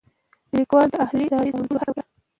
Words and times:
لیکوال 0.55 0.87
د 0.91 0.95
الهي 1.01 1.23
ارادې 1.27 1.49
د 1.51 1.55
موندلو 1.57 1.81
هڅه 1.83 1.91
وکړه. 1.91 2.03